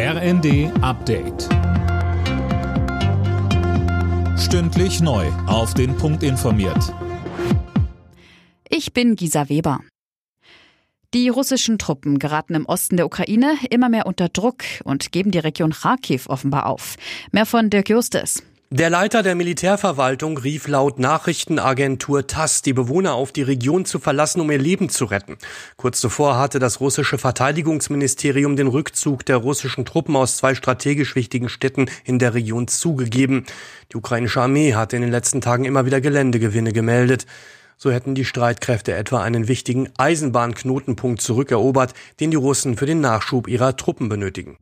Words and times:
RND 0.00 0.70
Update. 0.80 1.48
Stündlich 4.38 5.00
neu. 5.00 5.26
Auf 5.48 5.74
den 5.74 5.96
Punkt 5.96 6.22
informiert. 6.22 6.94
Ich 8.68 8.92
bin 8.92 9.16
Gisa 9.16 9.48
Weber. 9.48 9.80
Die 11.14 11.28
russischen 11.28 11.80
Truppen 11.80 12.20
geraten 12.20 12.54
im 12.54 12.66
Osten 12.66 12.96
der 12.96 13.06
Ukraine 13.06 13.56
immer 13.70 13.88
mehr 13.88 14.06
unter 14.06 14.28
Druck 14.28 14.62
und 14.84 15.10
geben 15.10 15.32
die 15.32 15.40
Region 15.40 15.72
Kharkiv 15.72 16.28
offenbar 16.28 16.66
auf. 16.66 16.94
Mehr 17.32 17.44
von 17.44 17.68
Dirk 17.68 17.90
Justes. 17.90 18.44
Der 18.70 18.90
Leiter 18.90 19.22
der 19.22 19.34
Militärverwaltung 19.34 20.36
rief 20.36 20.68
laut 20.68 20.98
Nachrichtenagentur 20.98 22.26
TASS 22.26 22.60
die 22.60 22.74
Bewohner 22.74 23.14
auf, 23.14 23.32
die 23.32 23.40
Region 23.40 23.86
zu 23.86 23.98
verlassen, 23.98 24.42
um 24.42 24.50
ihr 24.50 24.58
Leben 24.58 24.90
zu 24.90 25.06
retten. 25.06 25.38
Kurz 25.78 26.02
zuvor 26.02 26.36
hatte 26.36 26.58
das 26.58 26.78
russische 26.78 27.16
Verteidigungsministerium 27.16 28.56
den 28.56 28.66
Rückzug 28.66 29.24
der 29.24 29.38
russischen 29.38 29.86
Truppen 29.86 30.14
aus 30.16 30.36
zwei 30.36 30.54
strategisch 30.54 31.16
wichtigen 31.16 31.48
Städten 31.48 31.86
in 32.04 32.18
der 32.18 32.34
Region 32.34 32.68
zugegeben. 32.68 33.46
Die 33.90 33.96
ukrainische 33.96 34.42
Armee 34.42 34.74
hatte 34.74 34.96
in 34.96 35.02
den 35.02 35.12
letzten 35.12 35.40
Tagen 35.40 35.64
immer 35.64 35.86
wieder 35.86 36.02
Geländegewinne 36.02 36.74
gemeldet. 36.74 37.24
So 37.78 37.90
hätten 37.90 38.14
die 38.14 38.26
Streitkräfte 38.26 38.92
etwa 38.92 39.22
einen 39.22 39.48
wichtigen 39.48 39.88
Eisenbahnknotenpunkt 39.96 41.22
zurückerobert, 41.22 41.94
den 42.20 42.30
die 42.30 42.36
Russen 42.36 42.76
für 42.76 42.84
den 42.84 43.00
Nachschub 43.00 43.48
ihrer 43.48 43.76
Truppen 43.76 44.10
benötigen. 44.10 44.58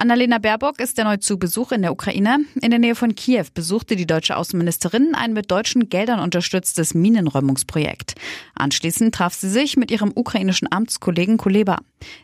Annalena 0.00 0.38
Baerbock 0.38 0.80
ist 0.80 0.98
erneut 0.98 1.22
zu 1.22 1.38
Besuch 1.38 1.72
in 1.72 1.82
der 1.82 1.92
Ukraine. 1.92 2.38
In 2.62 2.70
der 2.70 2.78
Nähe 2.78 2.94
von 2.94 3.14
Kiew 3.14 3.44
besuchte 3.52 3.96
die 3.96 4.06
deutsche 4.06 4.38
Außenministerin 4.38 5.14
ein 5.14 5.34
mit 5.34 5.50
deutschen 5.50 5.90
Geldern 5.90 6.20
unterstütztes 6.20 6.94
Minenräumungsprojekt. 6.94 8.14
Anschließend 8.54 9.14
traf 9.14 9.34
sie 9.34 9.50
sich 9.50 9.76
mit 9.76 9.90
ihrem 9.90 10.10
ukrainischen 10.14 10.72
Amtskollegen 10.72 11.36
Kuleba. 11.36 11.80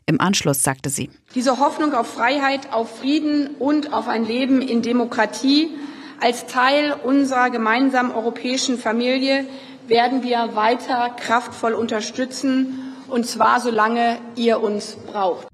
Im 0.06 0.22
Anschluss 0.22 0.62
sagte 0.62 0.88
sie, 0.88 1.10
diese 1.34 1.58
Hoffnung 1.58 1.92
auf 1.92 2.06
Freiheit, 2.06 2.72
auf 2.72 3.00
Frieden 3.00 3.48
und 3.58 3.92
auf 3.92 4.08
ein 4.08 4.24
Leben 4.24 4.62
in 4.62 4.80
Demokratie 4.80 5.68
als 6.18 6.46
Teil 6.46 6.96
unserer 7.04 7.50
gemeinsamen 7.50 8.10
europäischen 8.10 8.78
Familie 8.78 9.44
werden 9.86 10.22
wir 10.22 10.56
weiter 10.56 11.10
kraftvoll 11.10 11.74
unterstützen, 11.74 12.94
und 13.08 13.26
zwar 13.26 13.60
solange 13.60 14.16
ihr 14.34 14.62
uns 14.62 14.96
braucht. 15.12 15.48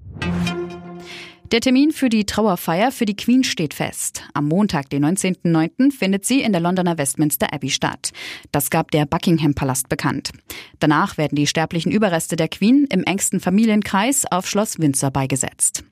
Der 1.53 1.61
Termin 1.61 1.91
für 1.91 2.09
die 2.09 2.25
Trauerfeier 2.25 2.91
für 2.91 3.05
die 3.05 3.15
Queen 3.15 3.43
steht 3.43 3.75
fest. 3.75 4.23
Am 4.33 4.47
Montag, 4.47 4.89
den 4.89 5.05
19.09., 5.05 5.91
findet 5.91 6.25
sie 6.25 6.41
in 6.41 6.51
der 6.51 6.59
Londoner 6.59 6.97
Westminster 6.97 7.53
Abbey 7.53 7.69
statt. 7.69 8.11
Das 8.51 8.71
gab 8.71 8.89
der 8.89 9.05
Buckingham 9.05 9.53
Palast 9.53 9.87
bekannt. 9.87 10.31
Danach 10.79 11.15
werden 11.19 11.35
die 11.35 11.45
sterblichen 11.45 11.91
Überreste 11.91 12.37
der 12.37 12.47
Queen 12.47 12.87
im 12.91 13.03
engsten 13.03 13.39
Familienkreis 13.39 14.25
auf 14.31 14.47
Schloss 14.47 14.79
Windsor 14.79 15.11
beigesetzt. 15.11 15.83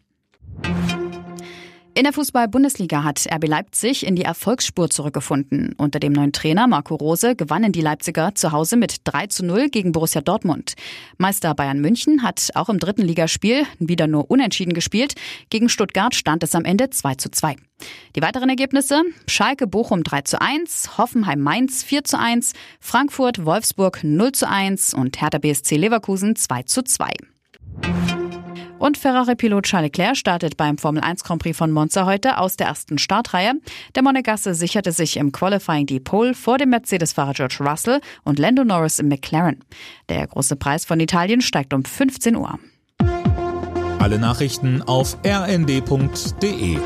In 1.93 2.05
der 2.05 2.13
Fußball-Bundesliga 2.13 3.03
hat 3.03 3.27
RB 3.29 3.49
Leipzig 3.49 4.05
in 4.05 4.15
die 4.15 4.23
Erfolgsspur 4.23 4.89
zurückgefunden. 4.89 5.75
Unter 5.77 5.99
dem 5.99 6.13
neuen 6.13 6.31
Trainer 6.31 6.65
Marco 6.65 6.95
Rose 6.95 7.35
gewannen 7.35 7.73
die 7.73 7.81
Leipziger 7.81 8.33
zu 8.33 8.53
Hause 8.53 8.77
mit 8.77 9.01
3 9.03 9.27
zu 9.27 9.45
0 9.45 9.67
gegen 9.67 9.91
Borussia 9.91 10.21
Dortmund. 10.21 10.75
Meister 11.17 11.53
Bayern 11.53 11.81
München 11.81 12.23
hat 12.23 12.47
auch 12.55 12.69
im 12.69 12.79
dritten 12.79 13.01
Ligaspiel 13.01 13.65
wieder 13.79 14.07
nur 14.07 14.31
unentschieden 14.31 14.73
gespielt. 14.73 15.15
Gegen 15.49 15.67
Stuttgart 15.67 16.15
stand 16.15 16.43
es 16.43 16.55
am 16.55 16.63
Ende 16.63 16.89
2 16.89 17.15
zu 17.15 17.29
2. 17.29 17.57
Die 18.15 18.21
weiteren 18.21 18.47
Ergebnisse? 18.47 19.01
Schalke 19.27 19.67
Bochum 19.67 20.05
3 20.05 20.21
zu 20.21 20.39
1, 20.39 20.97
Hoffenheim 20.97 21.41
Mainz 21.41 21.83
4 21.83 22.05
zu 22.05 22.17
1, 22.17 22.53
Frankfurt 22.79 23.43
Wolfsburg 23.43 23.99
0 24.01 24.31
zu 24.31 24.47
1 24.47 24.93
und 24.93 25.19
Hertha 25.19 25.39
BSC 25.39 25.75
Leverkusen 25.75 26.37
2 26.37 26.63
zu 26.63 26.83
2. 26.83 27.11
Und 28.81 28.97
Ferrari-Pilot 28.97 29.65
Charles 29.65 29.91
Leclerc 29.91 30.17
startet 30.17 30.57
beim 30.57 30.79
Formel 30.79 31.03
1 31.03 31.23
Grand 31.23 31.39
Prix 31.39 31.55
von 31.55 31.69
Monza 31.69 32.07
heute 32.07 32.39
aus 32.39 32.57
der 32.57 32.65
ersten 32.65 32.97
Startreihe. 32.97 33.53
Der 33.93 34.01
Monegasse 34.01 34.55
sicherte 34.55 34.91
sich 34.91 35.17
im 35.17 35.31
Qualifying 35.31 35.85
die 35.85 35.99
Pole 35.99 36.33
vor 36.33 36.57
dem 36.57 36.71
Mercedes-Fahrer 36.71 37.33
George 37.33 37.57
Russell 37.59 38.01
und 38.23 38.39
Lando 38.39 38.63
Norris 38.63 38.97
im 38.97 39.07
McLaren. 39.07 39.63
Der 40.09 40.25
große 40.25 40.55
Preis 40.55 40.85
von 40.85 40.99
Italien 40.99 41.41
steigt 41.41 41.75
um 41.75 41.85
15 41.85 42.35
Uhr. 42.35 42.57
Alle 43.99 44.17
Nachrichten 44.17 44.81
auf 44.81 45.15
rnd.de 45.23 46.79